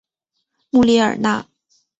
[0.71, 1.45] 穆列尔讷。